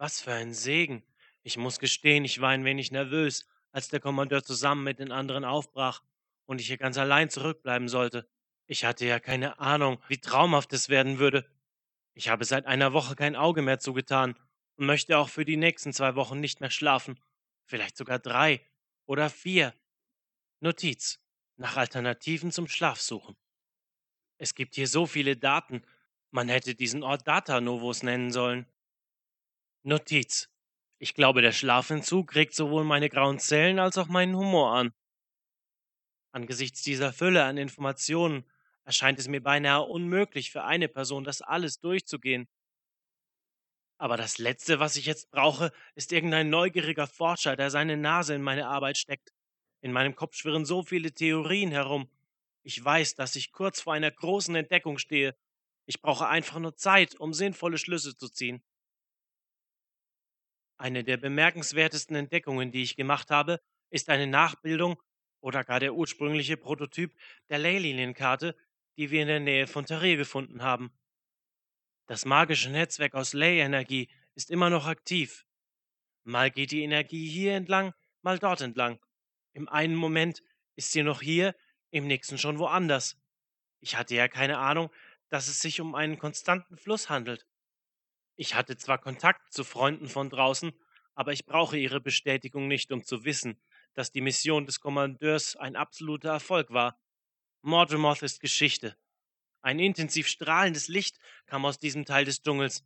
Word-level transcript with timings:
Was 0.00 0.22
für 0.22 0.32
ein 0.32 0.54
Segen. 0.54 1.02
Ich 1.42 1.58
muss 1.58 1.78
gestehen, 1.78 2.24
ich 2.24 2.40
war 2.40 2.48
ein 2.48 2.64
wenig 2.64 2.90
nervös, 2.90 3.46
als 3.70 3.90
der 3.90 4.00
Kommandeur 4.00 4.42
zusammen 4.42 4.82
mit 4.82 4.98
den 4.98 5.12
anderen 5.12 5.44
aufbrach 5.44 6.02
und 6.46 6.58
ich 6.58 6.68
hier 6.68 6.78
ganz 6.78 6.96
allein 6.96 7.28
zurückbleiben 7.28 7.86
sollte. 7.86 8.26
Ich 8.64 8.86
hatte 8.86 9.04
ja 9.04 9.20
keine 9.20 9.58
Ahnung, 9.58 10.02
wie 10.08 10.16
traumhaft 10.16 10.72
es 10.72 10.88
werden 10.88 11.18
würde. 11.18 11.46
Ich 12.14 12.30
habe 12.30 12.46
seit 12.46 12.64
einer 12.64 12.94
Woche 12.94 13.14
kein 13.14 13.36
Auge 13.36 13.60
mehr 13.60 13.78
zugetan 13.78 14.36
und 14.76 14.86
möchte 14.86 15.18
auch 15.18 15.28
für 15.28 15.44
die 15.44 15.58
nächsten 15.58 15.92
zwei 15.92 16.14
Wochen 16.14 16.40
nicht 16.40 16.62
mehr 16.62 16.70
schlafen. 16.70 17.20
Vielleicht 17.66 17.98
sogar 17.98 18.18
drei 18.18 18.66
oder 19.04 19.28
vier. 19.28 19.74
Notiz. 20.60 21.18
Nach 21.58 21.76
Alternativen 21.76 22.52
zum 22.52 22.68
Schlaf 22.68 23.02
suchen. 23.02 23.36
Es 24.38 24.54
gibt 24.54 24.76
hier 24.76 24.88
so 24.88 25.04
viele 25.04 25.36
Daten. 25.36 25.82
Man 26.30 26.48
hätte 26.48 26.74
diesen 26.74 27.02
Ort 27.02 27.28
Data 27.28 27.60
Novos 27.60 28.02
nennen 28.02 28.32
sollen. 28.32 28.66
Notiz. 29.82 30.50
Ich 30.98 31.14
glaube, 31.14 31.40
der 31.40 31.52
Schlafentzug 31.52 32.34
regt 32.34 32.54
sowohl 32.54 32.84
meine 32.84 33.08
grauen 33.08 33.38
Zellen 33.38 33.78
als 33.78 33.96
auch 33.96 34.08
meinen 34.08 34.36
Humor 34.36 34.74
an. 34.74 34.92
Angesichts 36.32 36.82
dieser 36.82 37.14
Fülle 37.14 37.44
an 37.44 37.56
Informationen 37.56 38.44
erscheint 38.84 39.18
es 39.18 39.26
mir 39.26 39.42
beinahe 39.42 39.82
unmöglich 39.82 40.50
für 40.50 40.64
eine 40.64 40.88
Person, 40.88 41.24
das 41.24 41.40
alles 41.40 41.80
durchzugehen. 41.80 42.46
Aber 43.96 44.18
das 44.18 44.36
Letzte, 44.36 44.80
was 44.80 44.96
ich 44.96 45.06
jetzt 45.06 45.30
brauche, 45.30 45.72
ist 45.94 46.12
irgendein 46.12 46.50
neugieriger 46.50 47.06
Forscher, 47.06 47.56
der 47.56 47.70
seine 47.70 47.96
Nase 47.96 48.34
in 48.34 48.42
meine 48.42 48.68
Arbeit 48.68 48.98
steckt. 48.98 49.32
In 49.80 49.92
meinem 49.92 50.14
Kopf 50.14 50.36
schwirren 50.36 50.66
so 50.66 50.82
viele 50.82 51.12
Theorien 51.12 51.70
herum. 51.70 52.10
Ich 52.62 52.82
weiß, 52.84 53.14
dass 53.14 53.34
ich 53.34 53.50
kurz 53.50 53.80
vor 53.80 53.94
einer 53.94 54.10
großen 54.10 54.54
Entdeckung 54.54 54.98
stehe. 54.98 55.34
Ich 55.86 56.02
brauche 56.02 56.28
einfach 56.28 56.58
nur 56.58 56.76
Zeit, 56.76 57.18
um 57.18 57.32
sinnvolle 57.32 57.78
Schlüsse 57.78 58.14
zu 58.14 58.28
ziehen. 58.28 58.62
Eine 60.80 61.04
der 61.04 61.18
bemerkenswertesten 61.18 62.16
Entdeckungen, 62.16 62.72
die 62.72 62.80
ich 62.80 62.96
gemacht 62.96 63.30
habe, 63.30 63.60
ist 63.90 64.08
eine 64.08 64.26
Nachbildung 64.26 64.96
oder 65.42 65.62
gar 65.62 65.78
der 65.78 65.92
ursprüngliche 65.92 66.56
Prototyp 66.56 67.14
der 67.50 67.58
Ley-Linienkarte, 67.58 68.56
die 68.96 69.10
wir 69.10 69.20
in 69.20 69.28
der 69.28 69.40
Nähe 69.40 69.66
von 69.66 69.84
Tarir 69.84 70.16
gefunden 70.16 70.62
haben. 70.62 70.90
Das 72.06 72.24
magische 72.24 72.70
Netzwerk 72.70 73.14
aus 73.14 73.34
Ley-Energie 73.34 74.08
ist 74.34 74.50
immer 74.50 74.70
noch 74.70 74.86
aktiv. 74.86 75.44
Mal 76.24 76.50
geht 76.50 76.70
die 76.70 76.82
Energie 76.82 77.28
hier 77.28 77.56
entlang, 77.56 77.92
mal 78.22 78.38
dort 78.38 78.62
entlang. 78.62 78.98
Im 79.52 79.68
einen 79.68 79.96
Moment 79.96 80.42
ist 80.76 80.92
sie 80.92 81.02
noch 81.02 81.20
hier, 81.20 81.54
im 81.90 82.06
nächsten 82.06 82.38
schon 82.38 82.58
woanders. 82.58 83.18
Ich 83.80 83.96
hatte 83.96 84.14
ja 84.14 84.28
keine 84.28 84.56
Ahnung, 84.56 84.90
dass 85.28 85.46
es 85.48 85.60
sich 85.60 85.82
um 85.82 85.94
einen 85.94 86.18
konstanten 86.18 86.78
Fluss 86.78 87.10
handelt. 87.10 87.46
Ich 88.36 88.54
hatte 88.54 88.76
zwar 88.76 88.98
Kontakt 88.98 89.52
zu 89.52 89.64
Freunden 89.64 90.08
von 90.08 90.30
draußen, 90.30 90.72
aber 91.14 91.32
ich 91.32 91.44
brauche 91.44 91.76
ihre 91.76 92.00
Bestätigung 92.00 92.68
nicht, 92.68 92.92
um 92.92 93.04
zu 93.04 93.24
wissen, 93.24 93.60
dass 93.94 94.12
die 94.12 94.20
Mission 94.20 94.66
des 94.66 94.80
Kommandeurs 94.80 95.56
ein 95.56 95.76
absoluter 95.76 96.30
Erfolg 96.30 96.70
war. 96.70 96.98
Mortemoth 97.62 98.22
ist 98.22 98.40
Geschichte. 98.40 98.96
Ein 99.62 99.78
intensiv 99.78 100.26
strahlendes 100.28 100.88
Licht 100.88 101.18
kam 101.46 101.66
aus 101.66 101.78
diesem 101.78 102.06
Teil 102.06 102.24
des 102.24 102.42
Dschungels. 102.42 102.84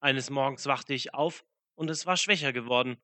Eines 0.00 0.30
Morgens 0.30 0.66
wachte 0.66 0.94
ich 0.94 1.12
auf 1.12 1.44
und 1.74 1.90
es 1.90 2.06
war 2.06 2.16
schwächer 2.16 2.52
geworden. 2.52 2.96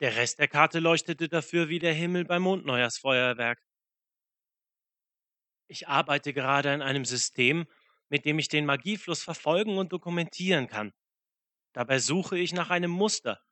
Der 0.00 0.16
Rest 0.16 0.38
der 0.38 0.48
Karte 0.48 0.80
leuchtete 0.80 1.28
dafür 1.28 1.68
wie 1.68 1.78
der 1.78 1.94
Himmel 1.94 2.24
beim 2.24 2.42
Mondneujahrsfeuerwerk. 2.42 3.62
Ich 5.66 5.88
arbeite 5.88 6.34
gerade 6.34 6.72
an 6.72 6.82
einem 6.82 7.04
System, 7.04 7.66
mit 8.10 8.26
dem 8.26 8.38
ich 8.38 8.48
den 8.48 8.66
Magiefluss 8.66 9.22
verfolgen 9.22 9.78
und 9.78 9.92
dokumentieren 9.92 10.66
kann. 10.66 10.92
Dabei 11.74 11.98
suche 11.98 12.38
ich 12.38 12.52
nach 12.52 12.70
einem 12.70 12.92
Muster. 12.92 13.42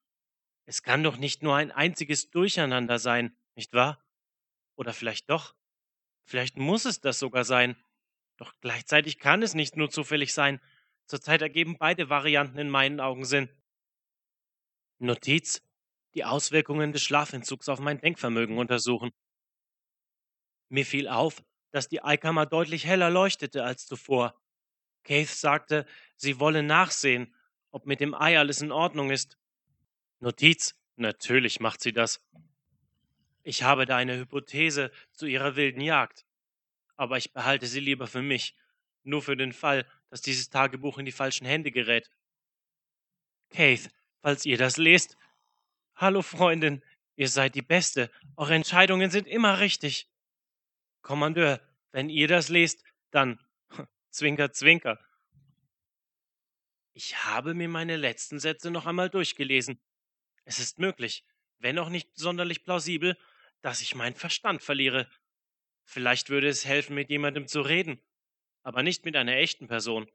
Es 0.64 0.82
kann 0.84 1.02
doch 1.02 1.16
nicht 1.16 1.42
nur 1.42 1.56
ein 1.56 1.72
einziges 1.72 2.30
Durcheinander 2.30 2.98
sein, 3.00 3.36
nicht 3.56 3.72
wahr? 3.72 4.02
Oder 4.76 4.94
vielleicht 4.94 5.28
doch? 5.28 5.56
Vielleicht 6.24 6.56
muss 6.56 6.84
es 6.84 7.00
das 7.00 7.18
sogar 7.18 7.44
sein. 7.44 7.76
Doch 8.36 8.54
gleichzeitig 8.60 9.18
kann 9.18 9.42
es 9.42 9.54
nicht 9.54 9.76
nur 9.76 9.90
zufällig 9.90 10.32
sein. 10.32 10.60
Zurzeit 11.06 11.42
ergeben 11.42 11.76
beide 11.78 12.08
Varianten 12.10 12.58
in 12.58 12.70
meinen 12.70 13.00
Augen 13.00 13.24
Sinn. 13.24 13.50
Notiz: 14.98 15.60
Die 16.14 16.24
Auswirkungen 16.24 16.92
des 16.92 17.02
Schlafentzugs 17.02 17.68
auf 17.68 17.80
mein 17.80 18.00
Denkvermögen 18.00 18.56
untersuchen. 18.56 19.10
Mir 20.68 20.86
fiel 20.86 21.08
auf, 21.08 21.42
dass 21.72 21.88
die 21.88 22.04
Eikammer 22.04 22.46
deutlich 22.46 22.86
heller 22.86 23.10
leuchtete 23.10 23.64
als 23.64 23.86
zuvor. 23.86 24.40
Keith 25.02 25.28
sagte, 25.28 25.86
sie 26.16 26.38
wolle 26.38 26.62
nachsehen, 26.62 27.34
ob 27.72 27.86
mit 27.86 28.00
dem 28.00 28.14
Ei 28.14 28.38
alles 28.38 28.62
in 28.62 28.70
Ordnung 28.70 29.10
ist. 29.10 29.36
Notiz, 30.20 30.76
natürlich 30.96 31.58
macht 31.58 31.80
sie 31.80 31.92
das. 31.92 32.24
Ich 33.42 33.64
habe 33.64 33.86
da 33.86 33.96
eine 33.96 34.16
Hypothese 34.16 34.92
zu 35.12 35.26
ihrer 35.26 35.56
wilden 35.56 35.80
Jagd. 35.80 36.24
Aber 36.96 37.16
ich 37.16 37.32
behalte 37.32 37.66
sie 37.66 37.80
lieber 37.80 38.06
für 38.06 38.22
mich, 38.22 38.54
nur 39.02 39.22
für 39.22 39.36
den 39.36 39.52
Fall, 39.52 39.86
dass 40.10 40.20
dieses 40.20 40.50
Tagebuch 40.50 40.98
in 40.98 41.06
die 41.06 41.12
falschen 41.12 41.46
Hände 41.46 41.72
gerät. 41.72 42.10
Keith, 43.50 43.90
falls 44.20 44.46
ihr 44.46 44.58
das 44.58 44.76
lest. 44.76 45.16
Hallo 45.96 46.22
Freundin, 46.22 46.84
ihr 47.16 47.28
seid 47.28 47.54
die 47.54 47.62
Beste. 47.62 48.10
Eure 48.36 48.54
Entscheidungen 48.54 49.10
sind 49.10 49.26
immer 49.26 49.58
richtig. 49.58 50.08
Kommandeur, 51.00 51.60
wenn 51.90 52.08
ihr 52.08 52.28
das 52.28 52.48
lest, 52.48 52.84
dann 53.10 53.40
Zwinker, 54.10 54.52
zwinker. 54.52 55.00
Ich 56.94 57.24
habe 57.24 57.54
mir 57.54 57.68
meine 57.68 57.96
letzten 57.96 58.38
Sätze 58.38 58.70
noch 58.70 58.86
einmal 58.86 59.08
durchgelesen. 59.08 59.80
Es 60.44 60.58
ist 60.58 60.78
möglich, 60.78 61.24
wenn 61.58 61.78
auch 61.78 61.88
nicht 61.88 62.16
sonderlich 62.16 62.64
plausibel, 62.64 63.16
dass 63.62 63.80
ich 63.80 63.94
meinen 63.94 64.14
Verstand 64.14 64.62
verliere. 64.62 65.08
Vielleicht 65.84 66.28
würde 66.28 66.48
es 66.48 66.64
helfen, 66.64 66.94
mit 66.94 67.08
jemandem 67.10 67.46
zu 67.46 67.62
reden, 67.62 68.00
aber 68.62 68.82
nicht 68.82 69.04
mit 69.04 69.16
einer 69.16 69.36
echten 69.36 69.68
Person. 69.68 70.10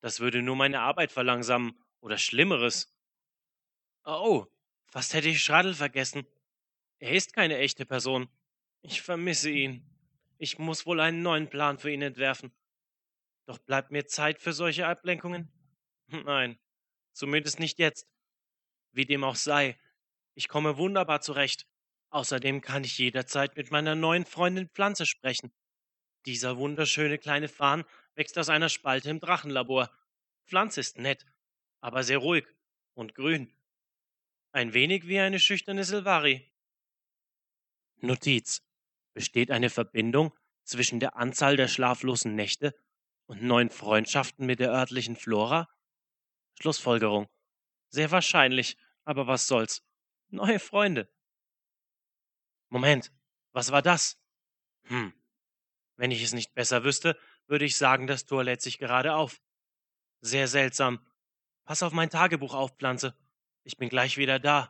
Das 0.00 0.20
würde 0.20 0.42
nur 0.42 0.56
meine 0.56 0.80
Arbeit 0.80 1.12
verlangsamen 1.12 1.78
oder 2.00 2.18
Schlimmeres. 2.18 2.94
Oh, 4.04 4.46
fast 4.86 5.14
hätte 5.14 5.28
ich 5.28 5.42
Schradl 5.42 5.74
vergessen. 5.74 6.26
Er 6.98 7.12
ist 7.12 7.32
keine 7.32 7.58
echte 7.58 7.86
Person. 7.86 8.28
Ich 8.82 9.02
vermisse 9.02 9.50
ihn. 9.50 9.88
Ich 10.38 10.58
muss 10.58 10.86
wohl 10.86 11.00
einen 11.00 11.22
neuen 11.22 11.48
Plan 11.48 11.78
für 11.78 11.90
ihn 11.90 12.02
entwerfen. 12.02 12.52
Doch 13.46 13.58
bleibt 13.58 13.90
mir 13.90 14.06
Zeit 14.06 14.40
für 14.40 14.52
solche 14.52 14.86
Ablenkungen? 14.86 15.52
Nein, 16.24 16.58
zumindest 17.12 17.58
nicht 17.58 17.78
jetzt. 17.78 18.06
Wie 18.92 19.06
dem 19.06 19.24
auch 19.24 19.36
sei, 19.36 19.78
ich 20.34 20.48
komme 20.48 20.76
wunderbar 20.76 21.20
zurecht. 21.20 21.66
Außerdem 22.10 22.60
kann 22.60 22.84
ich 22.84 22.98
jederzeit 22.98 23.56
mit 23.56 23.70
meiner 23.70 23.94
neuen 23.94 24.26
Freundin 24.26 24.68
Pflanze 24.68 25.06
sprechen. 25.06 25.52
Dieser 26.26 26.58
wunderschöne 26.58 27.18
kleine 27.18 27.48
Farn 27.48 27.84
wächst 28.14 28.38
aus 28.38 28.50
einer 28.50 28.68
Spalte 28.68 29.08
im 29.08 29.18
Drachenlabor. 29.18 29.90
Pflanze 30.46 30.80
ist 30.80 30.98
nett, 30.98 31.24
aber 31.80 32.02
sehr 32.02 32.18
ruhig 32.18 32.46
und 32.94 33.14
grün. 33.14 33.52
Ein 34.52 34.74
wenig 34.74 35.06
wie 35.08 35.18
eine 35.18 35.40
schüchterne 35.40 35.84
Silvari. 35.84 36.52
Notiz. 37.96 38.62
Besteht 39.14 39.50
eine 39.50 39.70
Verbindung 39.70 40.36
zwischen 40.64 41.00
der 41.00 41.16
Anzahl 41.16 41.56
der 41.56 41.68
schlaflosen 41.68 42.34
Nächte 42.34 42.74
und 43.26 43.42
neuen 43.42 43.70
Freundschaften 43.70 44.44
mit 44.44 44.60
der 44.60 44.70
örtlichen 44.70 45.16
Flora? 45.16 45.68
Schlussfolgerung. 46.60 47.28
Sehr 47.88 48.10
wahrscheinlich, 48.10 48.76
aber 49.04 49.26
was 49.26 49.46
soll's. 49.46 49.82
Neue 50.28 50.58
Freunde. 50.58 51.08
Moment, 52.68 53.12
was 53.52 53.70
war 53.70 53.82
das? 53.82 54.18
Hm. 54.84 55.12
Wenn 55.96 56.10
ich 56.10 56.22
es 56.22 56.32
nicht 56.32 56.54
besser 56.54 56.84
wüsste, 56.84 57.18
würde 57.46 57.64
ich 57.64 57.76
sagen, 57.76 58.06
das 58.06 58.24
Tor 58.24 58.44
lädt 58.44 58.62
sich 58.62 58.78
gerade 58.78 59.14
auf. 59.14 59.40
Sehr 60.20 60.48
seltsam. 60.48 61.04
Pass 61.64 61.82
auf 61.82 61.92
mein 61.92 62.10
Tagebuch 62.10 62.54
auf, 62.54 62.76
Pflanze. 62.76 63.14
Ich 63.64 63.76
bin 63.76 63.88
gleich 63.88 64.16
wieder 64.16 64.38
da. 64.38 64.60